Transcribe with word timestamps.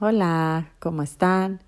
Hola, 0.00 0.68
¿cómo 0.78 1.02
están? 1.02 1.58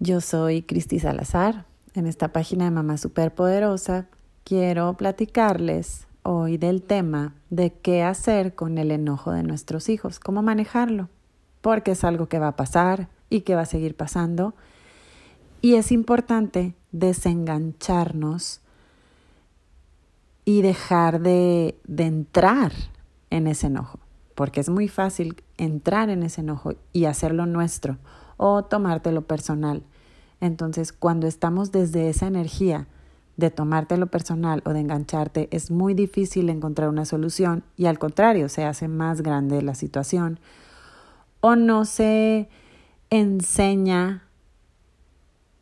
Yo 0.00 0.20
soy 0.20 0.62
Cristi 0.62 0.98
Salazar. 0.98 1.64
En 1.94 2.08
esta 2.08 2.32
página 2.32 2.64
de 2.64 2.72
Mamá 2.72 2.96
Superpoderosa 2.98 4.08
quiero 4.42 4.96
platicarles 4.96 6.08
hoy 6.24 6.56
del 6.56 6.82
tema 6.82 7.32
de 7.50 7.72
qué 7.72 8.02
hacer 8.02 8.56
con 8.56 8.78
el 8.78 8.90
enojo 8.90 9.30
de 9.30 9.44
nuestros 9.44 9.88
hijos, 9.90 10.18
cómo 10.18 10.42
manejarlo, 10.42 11.08
porque 11.60 11.92
es 11.92 12.02
algo 12.02 12.28
que 12.28 12.40
va 12.40 12.48
a 12.48 12.56
pasar 12.56 13.08
y 13.30 13.42
que 13.42 13.54
va 13.54 13.60
a 13.60 13.66
seguir 13.66 13.94
pasando. 13.94 14.56
Y 15.60 15.76
es 15.76 15.92
importante 15.92 16.74
desengancharnos 16.90 18.60
y 20.44 20.62
dejar 20.62 21.20
de, 21.20 21.78
de 21.84 22.06
entrar 22.06 22.72
en 23.30 23.46
ese 23.46 23.68
enojo 23.68 24.03
porque 24.34 24.60
es 24.60 24.68
muy 24.68 24.88
fácil 24.88 25.42
entrar 25.56 26.10
en 26.10 26.22
ese 26.22 26.40
enojo 26.40 26.72
y 26.92 27.04
hacerlo 27.04 27.46
nuestro 27.46 27.98
o 28.36 28.64
tomártelo 28.64 29.22
personal. 29.22 29.82
Entonces, 30.40 30.92
cuando 30.92 31.26
estamos 31.26 31.72
desde 31.72 32.08
esa 32.08 32.26
energía 32.26 32.86
de 33.36 33.50
tomártelo 33.50 34.06
personal 34.06 34.62
o 34.64 34.70
de 34.72 34.80
engancharte, 34.80 35.48
es 35.50 35.70
muy 35.70 35.94
difícil 35.94 36.50
encontrar 36.50 36.88
una 36.88 37.04
solución 37.04 37.64
y 37.76 37.86
al 37.86 37.98
contrario, 37.98 38.48
se 38.48 38.64
hace 38.64 38.88
más 38.88 39.22
grande 39.22 39.62
la 39.62 39.74
situación 39.74 40.38
o 41.40 41.56
no 41.56 41.84
se 41.84 42.48
enseña 43.10 44.24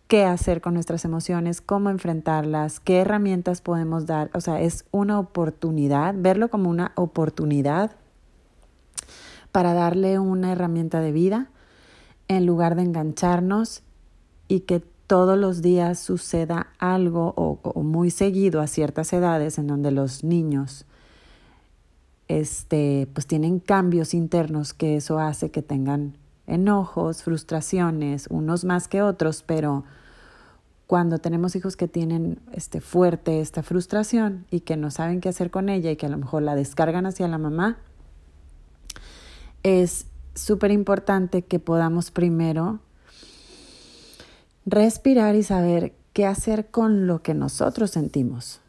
qué 0.08 0.24
hacer 0.24 0.60
con 0.60 0.74
nuestras 0.74 1.06
emociones, 1.06 1.62
cómo 1.62 1.88
enfrentarlas, 1.88 2.80
qué 2.80 2.98
herramientas 2.98 3.62
podemos 3.62 4.04
dar. 4.04 4.30
O 4.34 4.42
sea, 4.42 4.60
es 4.60 4.84
una 4.90 5.18
oportunidad, 5.18 6.14
verlo 6.16 6.50
como 6.50 6.68
una 6.68 6.92
oportunidad 6.96 7.96
para 9.52 9.74
darle 9.74 10.18
una 10.18 10.50
herramienta 10.52 11.00
de 11.00 11.12
vida 11.12 11.50
en 12.28 12.46
lugar 12.46 12.74
de 12.74 12.82
engancharnos 12.82 13.82
y 14.48 14.60
que 14.60 14.80
todos 15.06 15.38
los 15.38 15.60
días 15.60 15.98
suceda 15.98 16.68
algo 16.78 17.34
o, 17.36 17.82
muy 17.82 18.10
seguido 18.10 18.62
a 18.62 18.66
ciertas 18.66 19.12
edades 19.12 19.58
en 19.58 19.66
donde 19.66 19.90
los 19.90 20.24
niños 20.24 20.86
este, 22.28 23.08
pues 23.12 23.26
tienen 23.26 23.58
cambios 23.58 24.14
internos 24.14 24.72
que 24.72 24.96
eso 24.96 25.18
hace 25.18 25.50
que 25.50 25.60
tengan 25.60 26.16
enojos, 26.46 27.22
frustraciones, 27.22 28.26
unos 28.30 28.64
más 28.64 28.88
que 28.88 29.02
otros, 29.02 29.42
pero 29.42 29.84
cuando 30.86 31.18
tenemos 31.18 31.56
hijos 31.56 31.76
que 31.76 31.88
tienen 31.88 32.40
este 32.52 32.80
fuerte 32.80 33.40
esta 33.40 33.62
frustración 33.62 34.46
y 34.50 34.60
que 34.60 34.76
no 34.76 34.90
saben 34.90 35.20
qué 35.20 35.28
hacer 35.28 35.50
con 35.50 35.68
ella 35.68 35.90
y 35.90 35.96
que 35.96 36.06
a 36.06 36.10
lo 36.10 36.16
mejor 36.16 36.42
la 36.42 36.54
descargan 36.54 37.06
hacia 37.06 37.28
la 37.28 37.38
mamá, 37.38 37.78
es 39.62 40.06
súper 40.34 40.70
importante 40.70 41.42
que 41.42 41.58
podamos 41.58 42.10
primero 42.10 42.80
respirar 44.64 45.34
y 45.34 45.42
saber 45.42 45.92
qué 46.12 46.26
hacer 46.26 46.70
con 46.70 47.06
lo 47.06 47.22
que 47.22 47.34
nosotros 47.34 47.90
sentimos. 47.90 48.60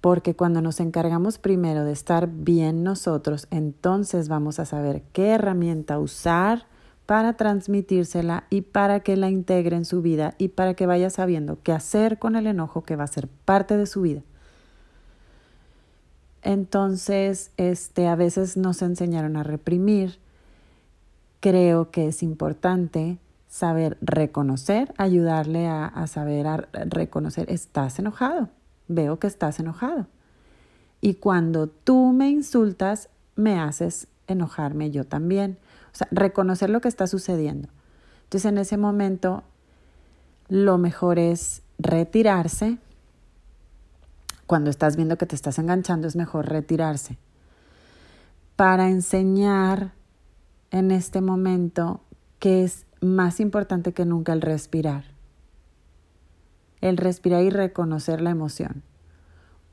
Porque 0.00 0.34
cuando 0.34 0.60
nos 0.60 0.80
encargamos 0.80 1.38
primero 1.38 1.84
de 1.84 1.92
estar 1.92 2.28
bien 2.28 2.82
nosotros, 2.82 3.46
entonces 3.50 4.28
vamos 4.28 4.58
a 4.58 4.66
saber 4.66 5.02
qué 5.12 5.30
herramienta 5.30 5.98
usar 5.98 6.66
para 7.06 7.34
transmitírsela 7.34 8.44
y 8.50 8.62
para 8.62 9.00
que 9.00 9.16
la 9.16 9.30
integre 9.30 9.76
en 9.76 9.84
su 9.84 10.02
vida 10.02 10.34
y 10.38 10.48
para 10.48 10.74
que 10.74 10.86
vaya 10.86 11.10
sabiendo 11.10 11.58
qué 11.62 11.72
hacer 11.72 12.18
con 12.18 12.36
el 12.36 12.46
enojo 12.46 12.82
que 12.82 12.96
va 12.96 13.04
a 13.04 13.08
ser 13.08 13.28
parte 13.28 13.76
de 13.76 13.86
su 13.86 14.02
vida. 14.02 14.22
Entonces, 16.44 17.50
este, 17.56 18.06
a 18.06 18.14
veces 18.14 18.56
nos 18.56 18.82
enseñaron 18.82 19.36
a 19.36 19.42
reprimir. 19.42 20.18
Creo 21.40 21.90
que 21.90 22.08
es 22.08 22.22
importante 22.22 23.18
saber 23.48 23.96
reconocer, 24.02 24.92
ayudarle 24.98 25.66
a, 25.66 25.86
a 25.86 26.06
saber 26.06 26.46
a 26.46 26.68
reconocer, 26.72 27.50
estás 27.50 27.98
enojado, 27.98 28.50
veo 28.88 29.18
que 29.18 29.26
estás 29.26 29.58
enojado. 29.58 30.06
Y 31.00 31.14
cuando 31.14 31.66
tú 31.66 32.12
me 32.12 32.28
insultas, 32.28 33.08
me 33.36 33.58
haces 33.58 34.06
enojarme 34.26 34.90
yo 34.90 35.04
también. 35.04 35.58
O 35.92 35.96
sea, 35.96 36.08
reconocer 36.10 36.68
lo 36.68 36.80
que 36.80 36.88
está 36.88 37.06
sucediendo. 37.06 37.68
Entonces, 38.24 38.50
en 38.50 38.58
ese 38.58 38.76
momento, 38.76 39.44
lo 40.48 40.76
mejor 40.76 41.18
es 41.18 41.62
retirarse, 41.78 42.78
cuando 44.46 44.70
estás 44.70 44.96
viendo 44.96 45.16
que 45.18 45.26
te 45.26 45.34
estás 45.34 45.58
enganchando 45.58 46.06
es 46.06 46.16
mejor 46.16 46.48
retirarse. 46.48 47.18
Para 48.56 48.88
enseñar 48.88 49.92
en 50.70 50.90
este 50.90 51.20
momento 51.20 52.00
que 52.38 52.64
es 52.64 52.86
más 53.00 53.40
importante 53.40 53.92
que 53.92 54.04
nunca 54.04 54.32
el 54.32 54.40
respirar. 54.40 55.04
El 56.80 56.96
respirar 56.96 57.42
y 57.42 57.50
reconocer 57.50 58.20
la 58.20 58.30
emoción. 58.30 58.82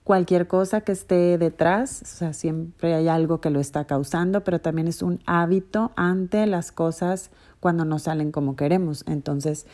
Cualquier 0.03 0.47
cosa 0.47 0.81
que 0.81 0.93
esté 0.93 1.37
detrás, 1.37 2.01
o 2.01 2.05
sea, 2.05 2.33
siempre 2.33 2.95
hay 2.95 3.07
algo 3.07 3.39
que 3.39 3.49
lo 3.49 3.59
está 3.59 3.85
causando, 3.85 4.43
pero 4.43 4.59
también 4.59 4.87
es 4.87 5.03
un 5.03 5.19
hábito 5.25 5.91
ante 5.95 6.47
las 6.47 6.71
cosas 6.71 7.29
cuando 7.59 7.85
no 7.85 7.99
salen 7.99 8.31
como 8.31 8.55
queremos. 8.55 9.03
Entonces, 9.07 9.67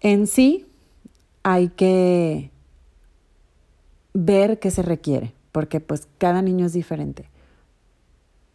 en 0.00 0.26
sí 0.26 0.66
hay 1.42 1.68
que 1.68 2.50
ver 4.16 4.58
qué 4.58 4.70
se 4.70 4.82
requiere, 4.82 5.34
porque 5.52 5.80
pues 5.80 6.08
cada 6.18 6.42
niño 6.42 6.66
es 6.66 6.72
diferente. 6.72 7.28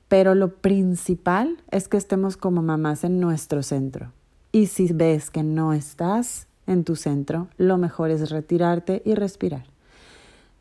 Pero 0.07 0.35
lo 0.35 0.55
principal 0.55 1.57
es 1.69 1.87
que 1.87 1.97
estemos 1.97 2.35
como 2.35 2.61
mamás 2.61 3.03
en 3.03 3.19
nuestro 3.19 3.63
centro. 3.63 4.11
Y 4.51 4.67
si 4.67 4.91
ves 4.91 5.29
que 5.29 5.43
no 5.43 5.71
estás 5.71 6.47
en 6.67 6.83
tu 6.83 6.95
centro, 6.95 7.47
lo 7.57 7.77
mejor 7.77 8.09
es 8.09 8.29
retirarte 8.29 9.01
y 9.05 9.15
respirar. 9.15 9.65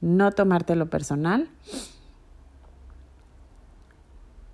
No 0.00 0.30
tomártelo 0.30 0.88
personal 0.88 1.48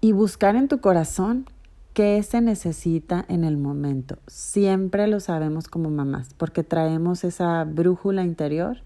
y 0.00 0.12
buscar 0.12 0.56
en 0.56 0.68
tu 0.68 0.80
corazón 0.80 1.46
qué 1.92 2.22
se 2.22 2.40
necesita 2.40 3.24
en 3.28 3.44
el 3.44 3.56
momento. 3.56 4.18
Siempre 4.26 5.06
lo 5.08 5.20
sabemos 5.20 5.68
como 5.68 5.90
mamás, 5.90 6.34
porque 6.34 6.62
traemos 6.62 7.24
esa 7.24 7.64
brújula 7.64 8.22
interior 8.22 8.78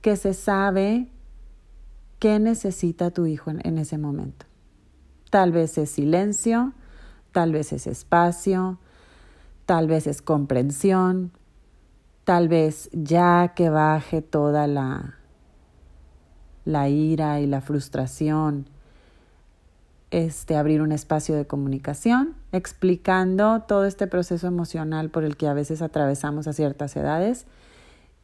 que 0.00 0.16
se 0.16 0.34
sabe 0.34 1.08
qué 2.18 2.38
necesita 2.38 3.10
tu 3.10 3.26
hijo 3.26 3.50
en, 3.50 3.78
ese 3.78 3.98
momento. 3.98 4.46
Tal 5.30 5.52
vez 5.52 5.78
es 5.78 5.90
silencio, 5.90 6.72
tal 7.32 7.52
vez 7.52 7.72
es 7.72 7.86
espacio, 7.86 8.78
tal 9.66 9.86
vez 9.86 10.06
es 10.06 10.22
comprensión, 10.22 11.32
tal 12.24 12.48
vez 12.48 12.90
ya 12.92 13.52
que 13.54 13.70
baje 13.70 14.22
toda 14.22 14.66
la, 14.66 15.14
la 16.64 16.88
ira 16.88 17.40
y 17.40 17.46
la 17.46 17.60
frustración, 17.60 18.66
este, 20.10 20.56
abrir 20.56 20.80
un 20.80 20.92
espacio 20.92 21.36
de 21.36 21.46
comunicación 21.46 22.34
explicando 22.52 23.60
todo 23.68 23.84
este 23.84 24.06
proceso 24.06 24.46
emocional 24.46 25.10
por 25.10 25.22
el 25.22 25.36
que 25.36 25.48
a 25.48 25.52
veces 25.52 25.82
atravesamos 25.82 26.48
a 26.48 26.54
ciertas 26.54 26.96
edades 26.96 27.46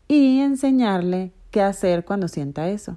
y 0.09 0.41
enseñarle 0.41 1.33
qué 1.55 1.63
hacer 1.63 2.05
cuando 2.05 2.27
sienta 2.27 2.69
eso. 2.69 2.97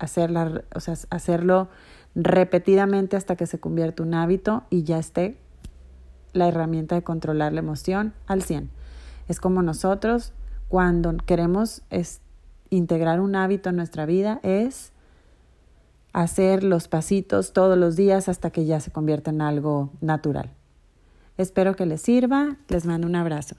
Hacerla, 0.00 0.64
o 0.74 0.80
sea, 0.80 0.94
hacerlo 1.10 1.68
repetidamente 2.16 3.16
hasta 3.16 3.36
que 3.36 3.46
se 3.46 3.60
convierta 3.60 4.02
un 4.02 4.14
hábito 4.14 4.64
y 4.68 4.82
ya 4.82 4.98
esté 4.98 5.36
la 6.32 6.48
herramienta 6.48 6.96
de 6.96 7.04
controlar 7.04 7.52
la 7.52 7.60
emoción 7.60 8.14
al 8.26 8.42
100. 8.42 8.68
Es 9.28 9.38
como 9.38 9.62
nosotros 9.62 10.32
cuando 10.66 11.16
queremos 11.18 11.82
integrar 12.68 13.20
un 13.20 13.36
hábito 13.36 13.70
en 13.70 13.76
nuestra 13.76 14.06
vida 14.06 14.40
es 14.42 14.90
hacer 16.12 16.64
los 16.64 16.88
pasitos 16.88 17.52
todos 17.52 17.78
los 17.78 17.94
días 17.94 18.28
hasta 18.28 18.50
que 18.50 18.64
ya 18.64 18.80
se 18.80 18.90
convierta 18.90 19.30
en 19.30 19.40
algo 19.40 19.90
natural. 20.00 20.50
Espero 21.36 21.76
que 21.76 21.86
les 21.86 22.02
sirva, 22.02 22.56
les 22.66 22.86
mando 22.86 23.06
un 23.06 23.14
abrazo. 23.14 23.54